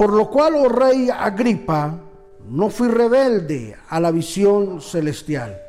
Por 0.00 0.14
lo 0.14 0.30
cual, 0.30 0.54
oh 0.56 0.66
rey 0.66 1.10
Agripa, 1.10 1.94
no 2.48 2.70
fui 2.70 2.88
rebelde 2.88 3.76
a 3.86 4.00
la 4.00 4.10
visión 4.10 4.80
celestial. 4.80 5.60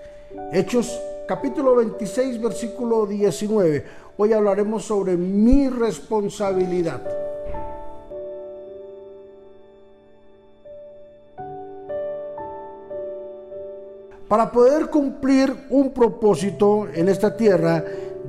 Hechos 0.54 0.97
capítulo 1.27 1.75
26, 1.75 2.41
versículo 2.41 3.05
19. 3.05 3.86
Hoy 4.15 4.31
hablaremos 4.31 4.86
sobre 4.86 5.17
mi 5.17 5.67
responsabilidad. 5.67 7.02
Para 14.29 14.50
poder 14.50 14.89
cumplir 14.89 15.54
un 15.70 15.91
propósito 15.91 16.88
en 16.88 17.09
esta 17.09 17.36
tierra, 17.36 17.84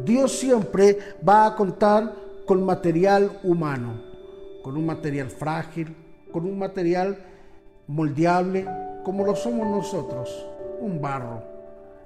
Dios 0.04 0.32
siempre 0.32 0.98
va 1.24 1.46
a 1.46 1.54
contar 1.54 2.12
con 2.44 2.66
material 2.66 3.38
humano, 3.44 4.11
con 4.62 4.76
un 4.76 4.86
material 4.86 5.28
frágil, 5.28 5.94
con 6.32 6.46
un 6.46 6.58
material 6.58 7.18
moldeable, 7.88 8.66
como 9.04 9.24
lo 9.24 9.34
somos 9.34 9.66
nosotros, 9.66 10.46
un 10.80 11.00
barro 11.00 11.42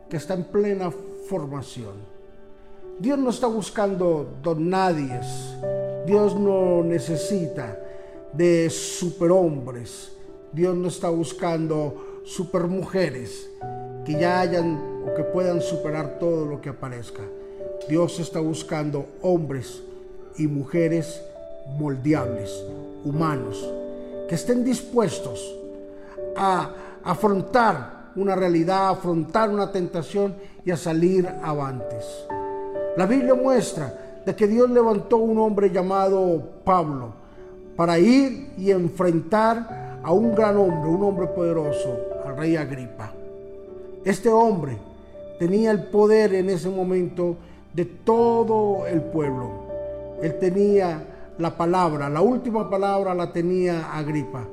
que 0.08 0.16
está 0.16 0.34
en 0.34 0.44
plena 0.44 0.90
formación. 1.28 1.94
Dios 2.98 3.18
no 3.18 3.30
está 3.30 3.46
buscando 3.46 4.38
donadies, 4.42 5.54
Dios 6.06 6.34
no 6.34 6.82
necesita 6.82 7.78
de 8.32 8.70
superhombres, 8.70 10.12
Dios 10.52 10.74
no 10.74 10.88
está 10.88 11.10
buscando 11.10 12.22
supermujeres 12.24 13.50
que 14.04 14.12
ya 14.12 14.40
hayan 14.40 15.04
o 15.06 15.14
que 15.14 15.24
puedan 15.24 15.60
superar 15.60 16.18
todo 16.18 16.46
lo 16.46 16.60
que 16.60 16.70
aparezca. 16.70 17.22
Dios 17.88 18.18
está 18.18 18.40
buscando 18.40 19.06
hombres 19.20 19.82
y 20.38 20.46
mujeres 20.46 21.20
moldeables, 21.78 22.64
humanos, 23.04 23.68
que 24.28 24.34
estén 24.34 24.64
dispuestos 24.64 25.54
a 26.36 26.70
afrontar 27.04 28.10
una 28.16 28.34
realidad, 28.34 28.86
a 28.86 28.90
afrontar 28.90 29.50
una 29.50 29.70
tentación 29.70 30.34
y 30.64 30.70
a 30.70 30.76
salir 30.76 31.28
avantes. 31.42 32.26
La 32.96 33.06
Biblia 33.06 33.34
muestra 33.34 34.22
de 34.24 34.34
que 34.34 34.46
Dios 34.46 34.68
levantó 34.70 35.18
un 35.18 35.38
hombre 35.38 35.70
llamado 35.70 36.42
Pablo 36.64 37.12
para 37.76 37.98
ir 37.98 38.52
y 38.56 38.70
enfrentar 38.70 40.00
a 40.02 40.12
un 40.12 40.34
gran 40.34 40.56
hombre, 40.56 40.90
un 40.90 41.04
hombre 41.04 41.26
poderoso, 41.28 41.96
al 42.24 42.36
rey 42.36 42.56
Agripa. 42.56 43.12
Este 44.04 44.28
hombre 44.28 44.78
tenía 45.38 45.70
el 45.70 45.84
poder 45.84 46.34
en 46.34 46.48
ese 46.48 46.68
momento 46.68 47.36
de 47.74 47.84
todo 47.84 48.86
el 48.86 49.02
pueblo. 49.02 49.50
Él 50.22 50.38
tenía 50.38 51.04
la 51.38 51.56
palabra, 51.56 52.08
la 52.08 52.20
última 52.20 52.68
palabra 52.68 53.14
la 53.14 53.32
tenía 53.32 53.92
Agripa. 53.92 54.46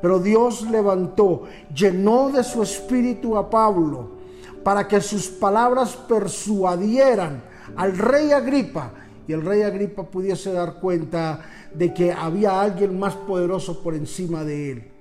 Pero 0.00 0.18
Dios 0.20 0.62
levantó, 0.70 1.44
llenó 1.74 2.30
de 2.30 2.44
su 2.44 2.62
espíritu 2.62 3.36
a 3.36 3.50
Pablo 3.50 4.18
para 4.62 4.86
que 4.86 5.00
sus 5.00 5.28
palabras 5.28 5.96
persuadieran 5.96 7.42
al 7.76 7.96
rey 7.96 8.32
Agripa 8.32 8.92
y 9.26 9.32
el 9.32 9.44
rey 9.44 9.62
Agripa 9.62 10.04
pudiese 10.04 10.52
dar 10.52 10.74
cuenta 10.80 11.40
de 11.74 11.92
que 11.92 12.12
había 12.12 12.60
alguien 12.60 12.98
más 12.98 13.14
poderoso 13.14 13.82
por 13.82 13.94
encima 13.94 14.44
de 14.44 14.72
él. 14.72 14.92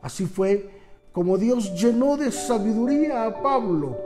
Así 0.00 0.26
fue 0.26 0.70
como 1.12 1.38
Dios 1.38 1.74
llenó 1.74 2.16
de 2.16 2.30
sabiduría 2.30 3.24
a 3.24 3.42
Pablo. 3.42 3.96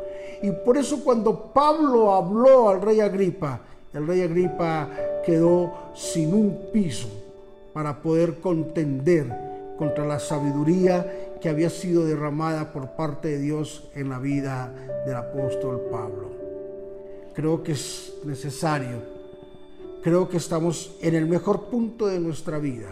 Y 0.42 0.50
por 0.64 0.78
eso 0.78 1.02
cuando 1.04 1.52
Pablo 1.52 2.14
habló 2.14 2.68
al 2.68 2.80
rey 2.80 3.00
Agripa, 3.00 3.60
el 3.92 4.06
rey 4.06 4.22
Agripa 4.22 4.88
quedó 5.30 5.92
sin 5.94 6.34
un 6.34 6.72
piso 6.72 7.08
para 7.72 8.02
poder 8.02 8.40
contender 8.40 9.28
contra 9.78 10.04
la 10.04 10.18
sabiduría 10.18 11.36
que 11.40 11.48
había 11.48 11.70
sido 11.70 12.04
derramada 12.04 12.72
por 12.72 12.96
parte 12.96 13.28
de 13.28 13.38
Dios 13.38 13.88
en 13.94 14.08
la 14.08 14.18
vida 14.18 14.74
del 15.06 15.14
apóstol 15.14 15.82
Pablo. 15.88 16.30
Creo 17.32 17.62
que 17.62 17.72
es 17.72 18.14
necesario, 18.24 18.98
creo 20.02 20.28
que 20.28 20.38
estamos 20.38 20.96
en 21.00 21.14
el 21.14 21.26
mejor 21.26 21.66
punto 21.66 22.08
de 22.08 22.18
nuestra 22.18 22.58
vida 22.58 22.88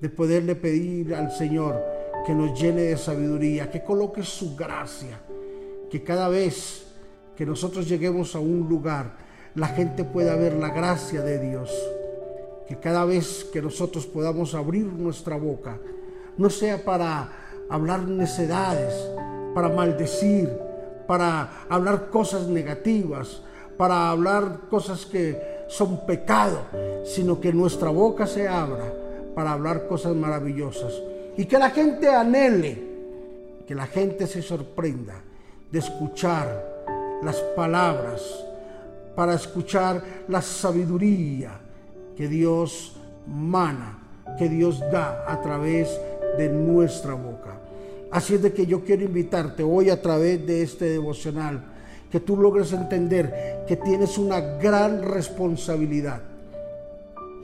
de 0.00 0.08
poderle 0.08 0.54
pedir 0.54 1.14
al 1.14 1.30
Señor 1.30 1.78
que 2.26 2.34
nos 2.34 2.58
llene 2.58 2.84
de 2.84 2.96
sabiduría, 2.96 3.70
que 3.70 3.84
coloque 3.84 4.22
su 4.22 4.56
gracia, 4.56 5.20
que 5.90 6.02
cada 6.02 6.30
vez 6.30 6.86
que 7.36 7.44
nosotros 7.44 7.86
lleguemos 7.86 8.34
a 8.34 8.40
un 8.40 8.66
lugar, 8.66 9.29
la 9.54 9.68
gente 9.68 10.04
pueda 10.04 10.36
ver 10.36 10.54
la 10.54 10.70
gracia 10.70 11.22
de 11.22 11.38
Dios. 11.38 11.70
Que 12.68 12.76
cada 12.76 13.04
vez 13.04 13.44
que 13.52 13.60
nosotros 13.60 14.06
podamos 14.06 14.54
abrir 14.54 14.86
nuestra 14.86 15.36
boca, 15.36 15.78
no 16.36 16.50
sea 16.50 16.84
para 16.84 17.28
hablar 17.68 18.02
necedades, 18.02 18.94
para 19.54 19.68
maldecir, 19.68 20.48
para 21.06 21.64
hablar 21.68 22.10
cosas 22.10 22.46
negativas, 22.46 23.42
para 23.76 24.10
hablar 24.10 24.68
cosas 24.70 25.06
que 25.06 25.40
son 25.68 26.06
pecado, 26.06 26.60
sino 27.04 27.40
que 27.40 27.52
nuestra 27.52 27.90
boca 27.90 28.26
se 28.26 28.46
abra 28.46 28.92
para 29.34 29.52
hablar 29.52 29.86
cosas 29.86 30.14
maravillosas 30.14 30.92
y 31.36 31.46
que 31.46 31.58
la 31.58 31.70
gente 31.70 32.08
anhele, 32.08 32.82
que 33.66 33.74
la 33.74 33.86
gente 33.86 34.26
se 34.26 34.42
sorprenda 34.42 35.14
de 35.70 35.78
escuchar 35.78 37.18
las 37.22 37.36
palabras, 37.56 38.20
para 39.20 39.34
escuchar 39.34 40.02
la 40.28 40.40
sabiduría 40.40 41.50
que 42.16 42.26
Dios 42.26 42.96
mana, 43.26 43.98
que 44.38 44.48
Dios 44.48 44.80
da 44.90 45.26
a 45.30 45.42
través 45.42 45.90
de 46.38 46.48
nuestra 46.48 47.12
boca. 47.12 47.60
Así 48.10 48.36
es 48.36 48.42
de 48.42 48.54
que 48.54 48.64
yo 48.64 48.82
quiero 48.82 49.02
invitarte 49.02 49.62
hoy 49.62 49.90
a 49.90 50.00
través 50.00 50.46
de 50.46 50.62
este 50.62 50.86
devocional, 50.86 51.62
que 52.10 52.20
tú 52.20 52.34
logres 52.34 52.72
entender 52.72 53.62
que 53.68 53.76
tienes 53.76 54.16
una 54.16 54.40
gran 54.40 55.02
responsabilidad, 55.02 56.22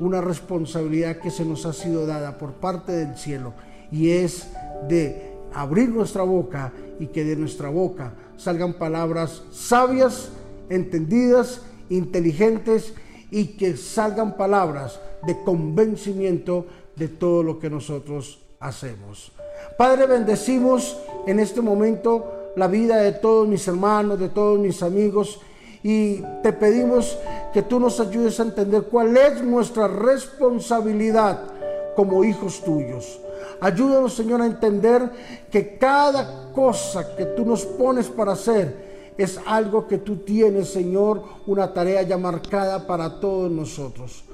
una 0.01 0.23
responsabilidad 0.23 1.19
que 1.19 1.31
se 1.31 1.45
nos 1.45 1.67
ha 1.67 1.75
sido 1.75 2.07
dada 2.07 2.39
por 2.39 2.55
parte 2.55 2.93
del 2.93 3.19
cielo 3.19 3.53
y 3.93 4.13
es 4.13 4.49
de 4.89 5.31
abrir 5.53 5.91
nuestra 5.91 6.23
boca 6.23 6.73
y 6.99 7.09
que 7.09 7.23
de 7.23 7.37
nuestra 7.37 7.69
boca 7.69 8.15
salgan 8.39 8.73
palabras 8.73 9.43
sabias, 9.53 10.31
entendidas, 10.71 11.63
inteligentes 11.89 12.95
y 13.31 13.57
que 13.57 13.77
salgan 13.77 14.37
palabras 14.37 15.01
de 15.27 15.43
convencimiento 15.43 16.67
de 16.95 17.09
todo 17.09 17.43
lo 17.43 17.59
que 17.59 17.71
nosotros 17.71 18.41
hacemos. 18.61 19.33
Padre, 19.77 20.07
bendecimos 20.07 20.97
en 21.27 21.41
este 21.41 21.61
momento 21.61 22.53
la 22.57 22.67
vida 22.69 22.99
de 22.99 23.13
todos 23.13 23.47
mis 23.47 23.67
hermanos, 23.69 24.19
de 24.19 24.29
todos 24.29 24.59
mis 24.59 24.83
amigos 24.83 25.41
y 25.83 26.23
te 26.43 26.53
pedimos 26.53 27.19
que 27.53 27.63
tú 27.63 27.79
nos 27.79 28.01
ayudes 28.01 28.41
a 28.41 28.45
entender 28.45 28.85
cuál 28.85 29.17
es 29.17 29.43
nuestra 29.43 29.87
responsabilidad 29.87 31.41
como 31.95 32.25
hijos 32.25 32.63
tuyos. 32.65 33.21
Ayúdanos, 33.61 34.15
Señor, 34.15 34.43
a 34.43 34.47
entender 34.47 35.11
que 35.51 35.79
cada 35.79 36.53
cosa 36.53 37.17
que 37.17 37.25
tú 37.25 37.45
nos 37.45 37.65
pones 37.65 38.09
para 38.09 38.33
hacer 38.33 38.96
es 39.19 39.41
algo 39.47 39.87
que 39.87 39.99
tú 39.99 40.17
tienes, 40.17 40.69
Señor, 40.69 41.23
una 41.47 41.73
tarea 41.73 42.03
ya 42.03 42.19
marcada 42.19 42.87
para 42.87 43.21
todos 43.21 43.51
nosotros. 43.51 44.25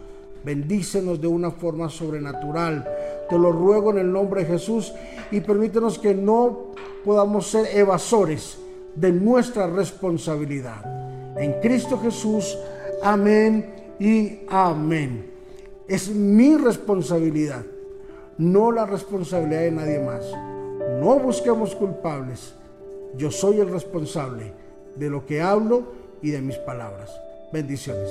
Bendícenos 0.45 1.21
de 1.21 1.29
una 1.29 1.51
forma 1.51 1.89
sobrenatural. 1.89 2.89
Te 3.29 3.39
lo 3.39 3.53
ruego 3.53 3.91
en 3.93 3.99
el 3.99 4.13
nombre 4.13 4.43
de 4.43 4.49
Jesús 4.49 4.93
y 5.31 5.41
permítenos 5.41 5.99
que 5.99 6.15
no 6.15 6.73
podamos 7.05 7.47
ser 7.47 7.67
evasores 7.77 8.59
de 8.95 9.13
nuestra 9.13 9.67
responsabilidad. 9.69 11.39
En 11.39 11.61
Cristo 11.61 11.99
Jesús, 11.99 12.59
amén 13.03 13.95
y 14.01 14.41
amén. 14.49 15.31
Es 15.87 16.09
mi 16.09 16.57
responsabilidad 16.57 17.65
no 18.39 18.73
la 18.73 18.87
responsabilidad 18.87 19.61
de 19.61 19.71
nadie 19.71 19.99
más. 20.01 20.25
No 21.01 21.19
busquemos 21.19 21.75
culpables. 21.75 22.55
Yo 23.17 23.31
soy 23.31 23.61
el 23.61 23.71
responsable 23.71 24.53
de 24.97 25.11
lo 25.11 25.27
que 25.27 25.41
hablo 25.41 25.85
y 26.23 26.31
de 26.31 26.41
mis 26.41 26.57
palabras. 26.57 27.11
Bendiciones. 27.53 28.11